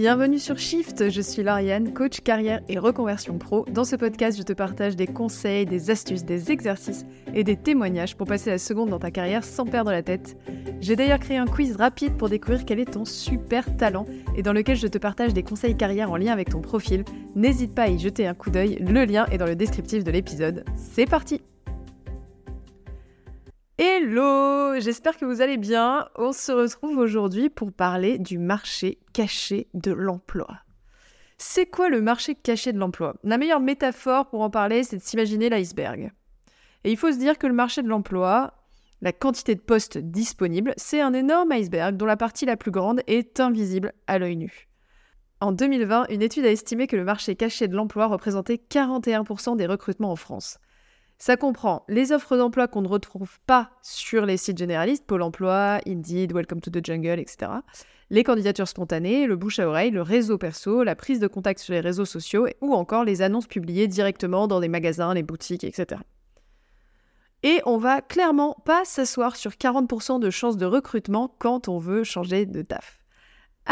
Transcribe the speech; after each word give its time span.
Bienvenue 0.00 0.38
sur 0.38 0.56
Shift, 0.56 1.10
je 1.10 1.20
suis 1.20 1.42
Lauriane, 1.42 1.92
coach 1.92 2.22
carrière 2.22 2.62
et 2.70 2.78
reconversion 2.78 3.36
pro. 3.36 3.66
Dans 3.70 3.84
ce 3.84 3.96
podcast, 3.96 4.38
je 4.38 4.42
te 4.42 4.54
partage 4.54 4.96
des 4.96 5.06
conseils, 5.06 5.66
des 5.66 5.90
astuces, 5.90 6.24
des 6.24 6.50
exercices 6.50 7.04
et 7.34 7.44
des 7.44 7.58
témoignages 7.58 8.16
pour 8.16 8.26
passer 8.26 8.48
la 8.48 8.56
seconde 8.56 8.88
dans 8.88 8.98
ta 8.98 9.10
carrière 9.10 9.44
sans 9.44 9.66
perdre 9.66 9.90
la 9.90 10.02
tête. 10.02 10.38
J'ai 10.80 10.96
d'ailleurs 10.96 11.18
créé 11.18 11.36
un 11.36 11.44
quiz 11.44 11.76
rapide 11.76 12.16
pour 12.16 12.30
découvrir 12.30 12.64
quel 12.64 12.80
est 12.80 12.92
ton 12.92 13.04
super 13.04 13.76
talent 13.76 14.06
et 14.34 14.42
dans 14.42 14.54
lequel 14.54 14.78
je 14.78 14.86
te 14.86 14.96
partage 14.96 15.34
des 15.34 15.42
conseils 15.42 15.76
carrière 15.76 16.10
en 16.10 16.16
lien 16.16 16.32
avec 16.32 16.48
ton 16.48 16.62
profil. 16.62 17.04
N'hésite 17.36 17.74
pas 17.74 17.82
à 17.82 17.88
y 17.88 17.98
jeter 17.98 18.26
un 18.26 18.32
coup 18.32 18.48
d'œil, 18.48 18.78
le 18.80 19.04
lien 19.04 19.26
est 19.26 19.36
dans 19.36 19.44
le 19.44 19.54
descriptif 19.54 20.02
de 20.02 20.10
l'épisode. 20.10 20.64
C'est 20.76 21.04
parti 21.04 21.42
Hello, 23.82 24.78
j'espère 24.78 25.16
que 25.16 25.24
vous 25.24 25.40
allez 25.40 25.56
bien. 25.56 26.06
On 26.16 26.32
se 26.32 26.52
retrouve 26.52 26.98
aujourd'hui 26.98 27.48
pour 27.48 27.72
parler 27.72 28.18
du 28.18 28.36
marché 28.36 28.98
caché 29.14 29.68
de 29.72 29.90
l'emploi. 29.90 30.48
C'est 31.38 31.64
quoi 31.64 31.88
le 31.88 32.02
marché 32.02 32.34
caché 32.34 32.74
de 32.74 32.78
l'emploi? 32.78 33.14
La 33.24 33.38
meilleure 33.38 33.60
métaphore 33.60 34.28
pour 34.28 34.42
en 34.42 34.50
parler, 34.50 34.84
c'est 34.84 34.98
de 34.98 35.02
s'imaginer 35.02 35.48
l'iceberg. 35.48 36.12
Et 36.84 36.90
il 36.90 36.98
faut 36.98 37.10
se 37.10 37.16
dire 37.16 37.38
que 37.38 37.46
le 37.46 37.54
marché 37.54 37.80
de 37.80 37.88
l'emploi, 37.88 38.52
la 39.00 39.14
quantité 39.14 39.54
de 39.54 39.62
postes 39.62 39.96
disponibles, 39.96 40.74
c'est 40.76 41.00
un 41.00 41.14
énorme 41.14 41.50
iceberg 41.52 41.96
dont 41.96 42.04
la 42.04 42.18
partie 42.18 42.44
la 42.44 42.58
plus 42.58 42.72
grande 42.72 43.00
est 43.06 43.40
invisible 43.40 43.94
à 44.06 44.18
l'œil 44.18 44.36
nu. 44.36 44.68
En 45.40 45.52
2020, 45.52 46.08
une 46.10 46.20
étude 46.20 46.44
a 46.44 46.50
estimé 46.50 46.86
que 46.86 46.96
le 46.96 47.04
marché 47.04 47.34
caché 47.34 47.66
de 47.66 47.76
l'emploi 47.76 48.08
représentait 48.08 48.60
41% 48.70 49.56
des 49.56 49.66
recrutements 49.66 50.12
en 50.12 50.16
France. 50.16 50.58
Ça 51.20 51.36
comprend 51.36 51.84
les 51.86 52.12
offres 52.12 52.38
d'emploi 52.38 52.66
qu'on 52.66 52.80
ne 52.80 52.88
retrouve 52.88 53.40
pas 53.46 53.72
sur 53.82 54.24
les 54.24 54.38
sites 54.38 54.56
généralistes, 54.56 55.04
Pôle 55.06 55.20
emploi, 55.20 55.78
Indeed, 55.86 56.32
Welcome 56.32 56.62
to 56.62 56.70
the 56.70 56.82
Jungle, 56.82 57.18
etc. 57.18 57.52
Les 58.08 58.24
candidatures 58.24 58.66
spontanées, 58.66 59.26
le 59.26 59.36
bouche 59.36 59.58
à 59.58 59.68
oreille, 59.68 59.90
le 59.90 60.00
réseau 60.00 60.38
perso, 60.38 60.82
la 60.82 60.96
prise 60.96 61.20
de 61.20 61.26
contact 61.26 61.60
sur 61.60 61.74
les 61.74 61.80
réseaux 61.80 62.06
sociaux 62.06 62.46
ou 62.62 62.72
encore 62.72 63.04
les 63.04 63.20
annonces 63.20 63.46
publiées 63.46 63.86
directement 63.86 64.48
dans 64.48 64.60
des 64.60 64.68
magasins, 64.68 65.12
les 65.12 65.22
boutiques, 65.22 65.62
etc. 65.62 66.00
Et 67.42 67.60
on 67.66 67.76
va 67.76 68.00
clairement 68.00 68.56
pas 68.64 68.86
s'asseoir 68.86 69.36
sur 69.36 69.50
40% 69.50 70.20
de 70.20 70.30
chances 70.30 70.56
de 70.56 70.64
recrutement 70.64 71.36
quand 71.38 71.68
on 71.68 71.76
veut 71.76 72.02
changer 72.02 72.46
de 72.46 72.62
taf. 72.62 72.99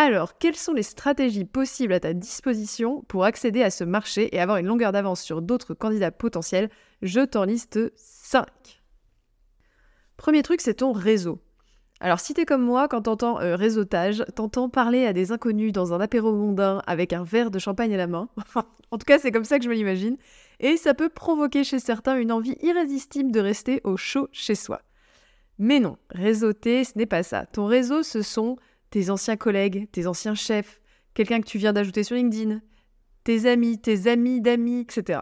Alors, 0.00 0.38
quelles 0.38 0.54
sont 0.54 0.74
les 0.74 0.84
stratégies 0.84 1.44
possibles 1.44 1.92
à 1.92 1.98
ta 1.98 2.14
disposition 2.14 3.02
pour 3.08 3.24
accéder 3.24 3.64
à 3.64 3.70
ce 3.70 3.82
marché 3.82 4.32
et 4.32 4.38
avoir 4.38 4.58
une 4.58 4.66
longueur 4.68 4.92
d'avance 4.92 5.20
sur 5.20 5.42
d'autres 5.42 5.74
candidats 5.74 6.12
potentiels? 6.12 6.70
Je 7.02 7.18
t'en 7.18 7.42
liste 7.42 7.80
5. 7.96 8.46
Premier 10.16 10.44
truc, 10.44 10.60
c'est 10.60 10.74
ton 10.74 10.92
réseau. 10.92 11.40
Alors 11.98 12.20
si 12.20 12.32
t'es 12.32 12.44
comme 12.44 12.62
moi, 12.62 12.86
quand 12.86 13.02
t'entends 13.02 13.40
euh, 13.40 13.56
réseautage, 13.56 14.24
t'entends 14.36 14.68
parler 14.68 15.04
à 15.04 15.12
des 15.12 15.32
inconnus 15.32 15.72
dans 15.72 15.92
un 15.92 16.00
apéro 16.00 16.32
mondain 16.32 16.80
avec 16.86 17.12
un 17.12 17.24
verre 17.24 17.50
de 17.50 17.58
champagne 17.58 17.92
à 17.92 17.96
la 17.96 18.06
main. 18.06 18.28
en 18.92 18.98
tout 18.98 19.04
cas, 19.04 19.18
c'est 19.18 19.32
comme 19.32 19.42
ça 19.42 19.58
que 19.58 19.64
je 19.64 19.68
me 19.68 19.74
l'imagine. 19.74 20.16
Et 20.60 20.76
ça 20.76 20.94
peut 20.94 21.08
provoquer 21.08 21.64
chez 21.64 21.80
certains 21.80 22.18
une 22.18 22.30
envie 22.30 22.56
irrésistible 22.62 23.32
de 23.32 23.40
rester 23.40 23.80
au 23.82 23.96
chaud 23.96 24.28
chez 24.30 24.54
soi. 24.54 24.80
Mais 25.58 25.80
non, 25.80 25.96
réseauter, 26.10 26.84
ce 26.84 26.96
n'est 26.96 27.06
pas 27.06 27.24
ça. 27.24 27.46
Ton 27.46 27.66
réseau, 27.66 28.04
ce 28.04 28.22
sont 28.22 28.58
tes 28.90 29.10
anciens 29.10 29.36
collègues, 29.36 29.88
tes 29.92 30.06
anciens 30.06 30.34
chefs, 30.34 30.80
quelqu'un 31.14 31.40
que 31.40 31.46
tu 31.46 31.58
viens 31.58 31.72
d'ajouter 31.72 32.04
sur 32.04 32.16
LinkedIn, 32.16 32.60
tes 33.24 33.46
amis, 33.48 33.80
tes 33.80 34.08
amis 34.08 34.40
d'amis, 34.40 34.80
etc. 34.80 35.20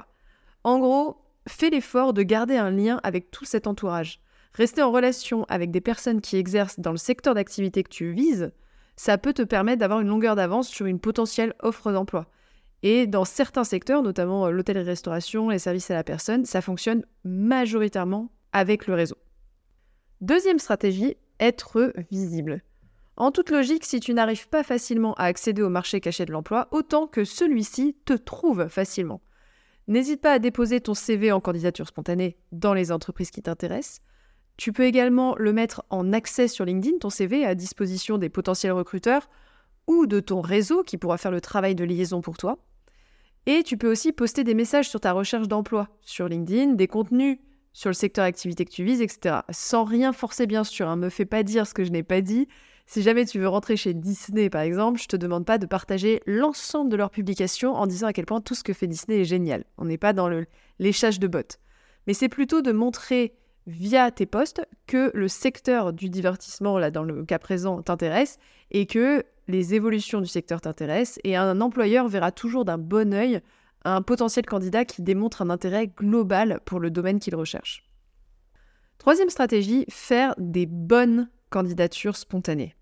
En 0.64 0.78
gros, 0.78 1.24
fais 1.48 1.70
l'effort 1.70 2.12
de 2.12 2.22
garder 2.22 2.56
un 2.56 2.70
lien 2.70 3.00
avec 3.02 3.30
tout 3.30 3.44
cet 3.44 3.66
entourage. 3.66 4.20
Rester 4.54 4.82
en 4.82 4.90
relation 4.90 5.44
avec 5.48 5.70
des 5.70 5.80
personnes 5.80 6.20
qui 6.20 6.36
exercent 6.36 6.80
dans 6.80 6.90
le 6.90 6.96
secteur 6.96 7.34
d'activité 7.34 7.82
que 7.82 7.90
tu 7.90 8.12
vises, 8.12 8.52
ça 8.96 9.18
peut 9.18 9.34
te 9.34 9.42
permettre 9.42 9.80
d'avoir 9.80 10.00
une 10.00 10.08
longueur 10.08 10.36
d'avance 10.36 10.68
sur 10.68 10.86
une 10.86 11.00
potentielle 11.00 11.54
offre 11.60 11.92
d'emploi. 11.92 12.26
Et 12.82 13.06
dans 13.06 13.24
certains 13.24 13.64
secteurs, 13.64 14.02
notamment 14.02 14.48
l'hôtellerie-restauration, 14.48 15.50
les 15.50 15.58
services 15.58 15.90
à 15.90 15.94
la 15.94 16.04
personne, 16.04 16.44
ça 16.44 16.60
fonctionne 16.60 17.04
majoritairement 17.24 18.30
avec 18.52 18.86
le 18.86 18.94
réseau. 18.94 19.16
Deuxième 20.20 20.58
stratégie, 20.58 21.16
être 21.40 21.92
visible. 22.10 22.62
En 23.16 23.30
toute 23.30 23.50
logique, 23.50 23.84
si 23.84 23.98
tu 23.98 24.12
n'arrives 24.12 24.48
pas 24.48 24.62
facilement 24.62 25.14
à 25.14 25.24
accéder 25.24 25.62
au 25.62 25.70
marché 25.70 26.00
caché 26.00 26.26
de 26.26 26.32
l'emploi, 26.32 26.68
autant 26.70 27.06
que 27.06 27.24
celui-ci 27.24 27.96
te 28.04 28.12
trouve 28.12 28.68
facilement. 28.68 29.22
N'hésite 29.88 30.20
pas 30.20 30.32
à 30.32 30.38
déposer 30.38 30.80
ton 30.80 30.94
CV 30.94 31.32
en 31.32 31.40
candidature 31.40 31.86
spontanée 31.86 32.36
dans 32.52 32.74
les 32.74 32.92
entreprises 32.92 33.30
qui 33.30 33.40
t'intéressent. 33.40 34.02
Tu 34.58 34.72
peux 34.72 34.84
également 34.84 35.34
le 35.36 35.52
mettre 35.52 35.84
en 35.88 36.12
accès 36.12 36.48
sur 36.48 36.64
LinkedIn, 36.64 36.98
ton 36.98 37.10
CV, 37.10 37.44
à 37.44 37.54
disposition 37.54 38.18
des 38.18 38.28
potentiels 38.28 38.72
recruteurs 38.72 39.30
ou 39.86 40.06
de 40.06 40.20
ton 40.20 40.40
réseau 40.40 40.82
qui 40.82 40.98
pourra 40.98 41.18
faire 41.18 41.30
le 41.30 41.40
travail 41.40 41.74
de 41.74 41.84
liaison 41.84 42.20
pour 42.20 42.36
toi. 42.36 42.58
Et 43.46 43.62
tu 43.62 43.78
peux 43.78 43.90
aussi 43.90 44.12
poster 44.12 44.44
des 44.44 44.54
messages 44.54 44.88
sur 44.88 45.00
ta 45.00 45.12
recherche 45.12 45.46
d'emploi 45.46 45.88
sur 46.02 46.28
LinkedIn, 46.28 46.72
des 46.72 46.88
contenus 46.88 47.38
sur 47.72 47.90
le 47.90 47.94
secteur 47.94 48.24
d'activité 48.24 48.64
que 48.64 48.72
tu 48.72 48.84
vises, 48.84 49.00
etc. 49.00 49.40
Sans 49.50 49.84
rien 49.84 50.12
forcer 50.12 50.46
bien 50.46 50.64
sûr, 50.64 50.88
hein. 50.88 50.96
me 50.96 51.10
fais 51.10 51.26
pas 51.26 51.42
dire 51.42 51.66
ce 51.66 51.74
que 51.74 51.84
je 51.84 51.90
n'ai 51.90 52.02
pas 52.02 52.22
dit. 52.22 52.48
Si 52.86 53.02
jamais 53.02 53.26
tu 53.26 53.40
veux 53.40 53.48
rentrer 53.48 53.76
chez 53.76 53.94
Disney, 53.94 54.48
par 54.48 54.62
exemple, 54.62 55.00
je 55.00 55.08
te 55.08 55.16
demande 55.16 55.44
pas 55.44 55.58
de 55.58 55.66
partager 55.66 56.22
l'ensemble 56.24 56.88
de 56.88 56.96
leurs 56.96 57.10
publications 57.10 57.74
en 57.74 57.86
disant 57.86 58.06
à 58.06 58.12
quel 58.12 58.26
point 58.26 58.40
tout 58.40 58.54
ce 58.54 58.62
que 58.62 58.72
fait 58.72 58.86
Disney 58.86 59.20
est 59.20 59.24
génial. 59.24 59.64
On 59.76 59.84
n'est 59.86 59.98
pas 59.98 60.12
dans 60.12 60.30
l'échage 60.78 61.18
de 61.18 61.26
bottes. 61.26 61.58
Mais 62.06 62.14
c'est 62.14 62.28
plutôt 62.28 62.62
de 62.62 62.70
montrer 62.70 63.34
via 63.66 64.12
tes 64.12 64.26
posts 64.26 64.62
que 64.86 65.10
le 65.14 65.26
secteur 65.26 65.92
du 65.92 66.08
divertissement, 66.08 66.78
là 66.78 66.92
dans 66.92 67.02
le 67.02 67.24
cas 67.24 67.40
présent, 67.40 67.82
t'intéresse 67.82 68.38
et 68.70 68.86
que 68.86 69.24
les 69.48 69.74
évolutions 69.74 70.20
du 70.20 70.28
secteur 70.28 70.60
t'intéressent 70.60 71.18
et 71.24 71.34
un 71.34 71.60
employeur 71.60 72.06
verra 72.06 72.30
toujours 72.30 72.64
d'un 72.64 72.78
bon 72.78 73.12
œil 73.12 73.40
un 73.84 74.02
potentiel 74.02 74.46
candidat 74.46 74.84
qui 74.84 75.02
démontre 75.02 75.42
un 75.42 75.50
intérêt 75.50 75.88
global 75.88 76.60
pour 76.64 76.78
le 76.80 76.90
domaine 76.90 77.18
qu'il 77.18 77.36
recherche. 77.36 77.84
Troisième 78.98 79.30
stratégie, 79.30 79.84
faire 79.88 80.34
des 80.38 80.66
bonnes 80.66 81.28
candidatures 81.56 82.18
spontanées. 82.18 82.76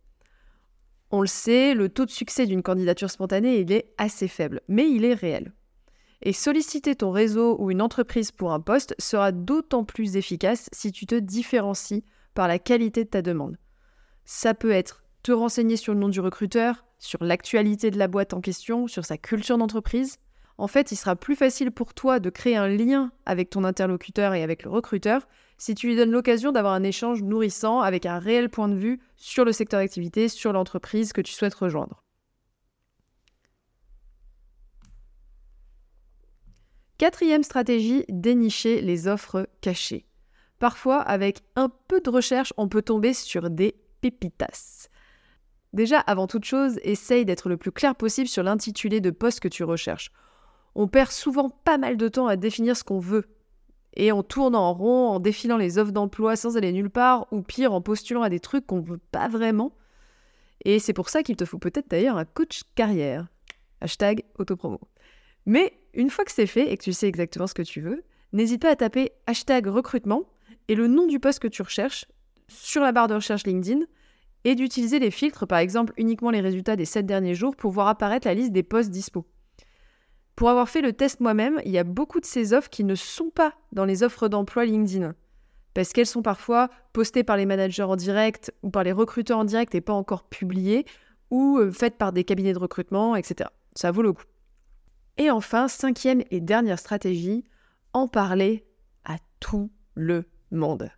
On 1.13 1.21
le 1.21 1.29
sait, 1.29 1.75
le 1.75 1.89
taux 1.89 2.07
de 2.07 2.11
succès 2.11 2.45
d'une 2.45 2.65
candidature 2.65 3.09
spontanée, 3.09 3.61
est 3.61 3.95
assez 3.99 4.27
faible, 4.27 4.63
mais 4.67 4.91
il 4.91 5.05
est 5.05 5.15
réel. 5.15 5.53
Et 6.23 6.33
solliciter 6.33 6.97
ton 6.97 7.13
réseau 7.13 7.55
ou 7.61 7.71
une 7.71 7.81
entreprise 7.81 8.33
pour 8.33 8.53
un 8.53 8.59
poste 8.59 8.97
sera 8.99 9.31
d'autant 9.31 9.85
plus 9.85 10.17
efficace 10.17 10.69
si 10.73 10.91
tu 10.91 11.07
te 11.07 11.15
différencies 11.15 12.03
par 12.35 12.49
la 12.49 12.59
qualité 12.59 13.05
de 13.05 13.11
ta 13.11 13.23
demande. 13.23 13.59
Ça 14.25 14.55
peut 14.55 14.73
être 14.73 15.05
te 15.23 15.31
renseigner 15.31 15.77
sur 15.77 15.95
le 15.95 16.01
nom 16.01 16.09
du 16.09 16.19
recruteur, 16.19 16.85
sur 16.99 17.23
l'actualité 17.23 17.93
de 17.93 17.99
la 17.99 18.09
boîte 18.09 18.35
en 18.35 18.41
question, 18.41 18.89
sur 18.89 19.05
sa 19.05 19.19
culture 19.19 19.57
d'entreprise. 19.57 20.19
En 20.57 20.69
fait, 20.69 20.93
il 20.93 20.97
sera 20.97 21.17
plus 21.17 21.35
facile 21.35 21.73
pour 21.73 21.95
toi 21.95 22.21
de 22.21 22.31
créer 22.31 22.57
un 22.57 22.69
lien 22.69 23.11
avec 23.27 23.51
ton 23.51 23.65
interlocuteur 23.65 24.35
et 24.35 24.43
avec 24.43 24.63
le 24.63 24.71
recruteur 24.71 25.27
si 25.59 25.75
tu 25.75 25.89
lui 25.89 25.97
donnes 25.97 26.11
l'occasion 26.11 26.53
d'avoir 26.53 26.75
un 26.75 26.83
échange 26.83 27.23
nourrissant 27.23 27.81
avec 27.81 28.07
un 28.07 28.19
réel 28.19 28.51
point 28.51 28.69
de 28.69 28.77
vue 28.77 29.01
sur 29.17 29.45
le 29.45 29.53
secteur 29.53 29.81
d'activité, 29.81 30.29
sur 30.29 30.53
l'entreprise 30.53 31.13
que 31.13 31.21
tu 31.21 31.33
souhaites 31.33 31.55
rejoindre. 31.55 32.03
Quatrième 36.99 37.43
stratégie, 37.43 38.05
dénicher 38.09 38.81
les 38.81 39.09
offres 39.09 39.49
cachées. 39.61 40.07
Parfois, 40.61 41.01
avec 41.01 41.41
un 41.57 41.69
peu 41.69 42.01
de 42.01 42.11
recherche, 42.11 42.53
on 42.57 42.69
peut 42.69 42.83
tomber 42.83 43.13
sur 43.13 43.51
des 43.51 43.75
pépitas. 44.01 44.89
Déjà, 45.73 45.99
avant 45.99 46.29
toute 46.29 46.45
chose, 46.45 46.79
essaye 46.83 47.25
d'être 47.25 47.49
le 47.49 47.57
plus 47.57 47.73
clair 47.73 47.97
possible 47.97 48.29
sur 48.29 48.45
l'intitulé 48.45 49.01
de 49.01 49.11
poste 49.11 49.41
que 49.41 49.49
tu 49.49 49.65
recherches. 49.65 50.13
On 50.75 50.89
perd 50.89 51.11
souvent 51.11 51.51
pas 51.51 51.79
mal 51.79 51.97
de 51.97 52.09
temps 52.09 52.27
à 52.27 52.37
définir 52.37 52.77
ce 52.77 52.85
qu'on 52.85 52.99
veut 52.99 53.25
et 53.97 54.13
on 54.13 54.23
tourne 54.23 54.57
en 54.57 54.73
rond 54.73 55.09
en 55.09 55.21
défilant 55.21 55.57
les 55.57 55.79
offres 55.79 55.93
d'emploi 55.93 56.37
sans 56.37 56.57
aller 56.57 56.73
nulle 56.73 56.91
part, 56.91 57.27
ou 57.33 57.43
pire, 57.43 57.73
en 57.73 57.81
postulant 57.81 58.23
à 58.23 58.29
des 58.29 58.41
trucs 58.41 58.67
qu'on 58.67 58.81
ne 58.81 58.87
veut 58.87 59.01
pas 59.13 59.29
vraiment. 59.29 59.73
Et 60.65 60.79
c'est 60.79 60.93
pour 60.93 61.09
ça 61.09 61.23
qu'il 61.23 61.37
te 61.37 61.45
faut 61.45 61.59
peut-être 61.59 61.91
d'ailleurs 61.91 62.17
un 62.17 62.25
coach 62.25 62.63
carrière. 62.75 63.29
Hashtag 63.81 64.25
autopromo. 64.39 64.81
Mais 65.47 65.73
une 65.93 66.11
fois 66.11 66.25
que 66.25 66.33
c'est 66.33 66.47
fait 66.47 66.73
et 66.73 66.77
que 66.77 66.83
tu 66.83 66.93
sais 66.93 67.07
exactement 67.07 67.47
ce 67.47 67.55
que 67.55 67.63
tu 67.63 67.81
veux, 67.81 68.03
n'hésite 68.33 68.63
pas 68.63 68.71
à 68.71 68.77
taper 68.77 69.13
hashtag 69.27 69.67
recrutement 69.67 70.25
et 70.69 70.75
le 70.75 70.87
nom 70.87 71.07
du 71.07 71.21
poste 71.21 71.41
que 71.41 71.49
tu 71.49 71.63
recherches 71.63 72.07
sur 72.49 72.83
la 72.83 72.93
barre 72.93 73.09
de 73.09 73.15
recherche 73.15 73.45
LinkedIn 73.45 73.81
et 74.45 74.55
d'utiliser 74.55 74.99
les 74.99 75.11
filtres, 75.11 75.47
par 75.47 75.59
exemple 75.59 75.93
uniquement 75.97 76.31
les 76.31 76.41
résultats 76.41 76.77
des 76.77 76.85
7 76.85 77.07
derniers 77.07 77.35
jours 77.35 77.57
pour 77.57 77.71
voir 77.71 77.89
apparaître 77.89 78.27
la 78.27 78.35
liste 78.35 78.53
des 78.53 78.63
postes 78.63 78.91
dispo. 78.91 79.27
Pour 80.37 80.51
avoir 80.51 80.69
fait 80.69 80.81
le 80.81 80.93
test 80.93 81.21
moi-même, 81.21 81.61
il 81.65 81.71
y 81.71 81.79
a 81.79 81.85
beaucoup 81.85 82.21
de 82.21 82.27
ces 82.27 82.53
offres 82.53 82.71
qui 82.71 82.85
ne 82.85 82.95
sont 82.95 83.31
pas 83.31 83.55
dans 83.73 83.85
les 83.85 84.03
offres 84.03 84.29
d'emploi 84.29 84.65
LinkedIn. 84.65 85.15
Parce 85.75 85.93
qu'elles 85.93 86.07
sont 86.07 86.23
parfois 86.23 86.71
postées 86.93 87.25
par 87.25 87.37
les 87.37 87.47
managers 87.47 87.83
en 87.83 87.97
direct 87.97 88.53
ou 88.63 88.71
par 88.71 88.85
les 88.85 88.93
recruteurs 88.93 89.39
en 89.39 89.45
direct 89.45 89.75
et 89.75 89.81
pas 89.81 89.93
encore 89.93 90.25
publiées, 90.25 90.87
ou 91.31 91.59
euh, 91.59 91.71
faites 91.71 91.97
par 91.97 92.13
des 92.13 92.25
cabinets 92.25 92.53
de 92.53 92.59
recrutement, 92.59 93.17
etc. 93.17 93.51
Ça 93.75 93.91
vaut 93.91 94.03
le 94.03 94.13
coup. 94.13 94.25
Et 95.17 95.31
enfin, 95.31 95.69
cinquième 95.69 96.23
et 96.31 96.41
dernière 96.41 96.79
stratégie, 96.79 97.45
en 97.93 98.09
parler 98.09 98.67
à 99.05 99.17
tout 99.41 99.71
le 99.95 100.25
monde. 100.51 100.91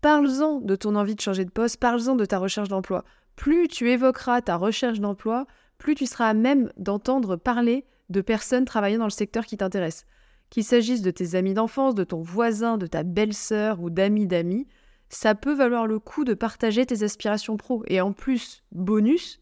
Parle-en 0.00 0.60
de 0.60 0.76
ton 0.76 0.96
envie 0.96 1.14
de 1.14 1.20
changer 1.20 1.44
de 1.44 1.50
poste, 1.50 1.78
parle-en 1.78 2.16
de 2.16 2.24
ta 2.24 2.38
recherche 2.38 2.68
d'emploi. 2.68 3.04
Plus 3.36 3.68
tu 3.68 3.90
évoqueras 3.90 4.42
ta 4.42 4.56
recherche 4.56 5.00
d'emploi, 5.00 5.46
plus 5.78 5.94
tu 5.94 6.06
seras 6.06 6.28
à 6.28 6.34
même 6.34 6.72
d'entendre 6.76 7.36
parler 7.36 7.84
de 8.08 8.20
personnes 8.20 8.64
travaillant 8.64 8.98
dans 8.98 9.04
le 9.04 9.10
secteur 9.10 9.46
qui 9.46 9.56
t'intéresse. 9.56 10.06
Qu'il 10.50 10.64
s'agisse 10.64 11.02
de 11.02 11.10
tes 11.10 11.34
amis 11.34 11.54
d'enfance, 11.54 11.94
de 11.94 12.04
ton 12.04 12.20
voisin, 12.20 12.76
de 12.78 12.86
ta 12.86 13.02
belle-sœur 13.02 13.80
ou 13.80 13.90
d'amis 13.90 14.26
d'amis, 14.26 14.66
ça 15.08 15.34
peut 15.34 15.54
valoir 15.54 15.86
le 15.86 15.98
coup 15.98 16.24
de 16.24 16.34
partager 16.34 16.84
tes 16.86 17.02
aspirations 17.02 17.56
pro. 17.56 17.82
Et 17.86 18.00
en 18.00 18.12
plus, 18.12 18.62
bonus, 18.72 19.40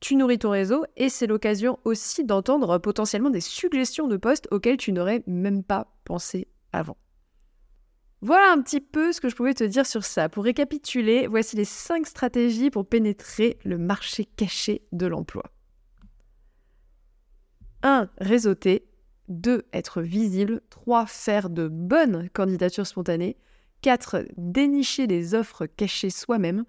tu 0.00 0.16
nourris 0.16 0.38
ton 0.38 0.50
réseau 0.50 0.84
et 0.96 1.08
c'est 1.08 1.26
l'occasion 1.26 1.78
aussi 1.84 2.24
d'entendre 2.24 2.78
potentiellement 2.78 3.30
des 3.30 3.40
suggestions 3.40 4.06
de 4.06 4.16
postes 4.16 4.48
auxquels 4.50 4.76
tu 4.76 4.92
n'aurais 4.92 5.22
même 5.26 5.62
pas 5.62 5.94
pensé 6.04 6.48
avant. 6.72 6.96
Voilà 8.20 8.52
un 8.52 8.62
petit 8.62 8.80
peu 8.80 9.12
ce 9.12 9.20
que 9.20 9.28
je 9.28 9.36
pouvais 9.36 9.52
te 9.52 9.64
dire 9.64 9.86
sur 9.86 10.04
ça. 10.04 10.30
Pour 10.30 10.44
récapituler, 10.44 11.26
voici 11.26 11.56
les 11.56 11.66
5 11.66 12.06
stratégies 12.06 12.70
pour 12.70 12.86
pénétrer 12.86 13.58
le 13.64 13.76
marché 13.76 14.24
caché 14.24 14.82
de 14.92 15.06
l'emploi. 15.06 15.42
1. 17.84 18.08
Réseauter. 18.18 18.88
2. 19.28 19.62
Être 19.72 20.02
visible. 20.02 20.62
3. 20.70 21.06
Faire 21.06 21.50
de 21.50 21.68
bonnes 21.68 22.28
candidatures 22.30 22.86
spontanées. 22.86 23.36
4. 23.82 24.24
Dénicher 24.36 25.06
des 25.06 25.34
offres 25.34 25.66
cachées 25.66 26.10
soi-même. 26.10 26.64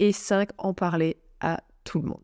Et 0.00 0.12
5. 0.12 0.50
En 0.58 0.74
parler 0.74 1.18
à 1.40 1.62
tout 1.84 2.00
le 2.00 2.08
monde. 2.08 2.22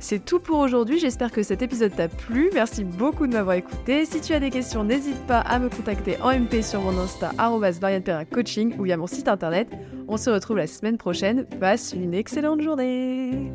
C'est 0.00 0.24
tout 0.24 0.38
pour 0.38 0.58
aujourd'hui, 0.58 0.98
j'espère 0.98 1.32
que 1.32 1.42
cet 1.42 1.62
épisode 1.62 1.94
t'a 1.94 2.08
plu. 2.08 2.50
Merci 2.52 2.84
beaucoup 2.84 3.26
de 3.26 3.32
m'avoir 3.32 3.56
écouté. 3.56 4.04
Si 4.04 4.20
tu 4.20 4.34
as 4.34 4.40
des 4.40 4.50
questions, 4.50 4.84
n'hésite 4.84 5.24
pas 5.26 5.40
à 5.40 5.58
me 5.58 5.70
contacter 5.70 6.20
en 6.20 6.30
MP 6.30 6.62
sur 6.62 6.82
mon 6.82 6.98
Insta 6.98 7.32
coaching 8.30 8.76
ou 8.78 8.82
via 8.82 8.98
mon 8.98 9.06
site 9.06 9.28
internet. 9.28 9.68
On 10.08 10.18
se 10.18 10.28
retrouve 10.28 10.58
la 10.58 10.66
semaine 10.66 10.98
prochaine. 10.98 11.46
Passe 11.58 11.94
une 11.94 12.12
excellente 12.12 12.60
journée 12.60 13.50